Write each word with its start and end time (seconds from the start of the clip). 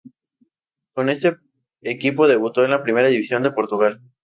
Con 0.93 1.09
este 1.11 1.37
equipo 1.83 2.27
debutó 2.27 2.65
en 2.65 2.71
la 2.71 2.81
Primera 2.81 3.07
División 3.09 3.43
de 3.43 3.51
Portugal. 3.51 4.01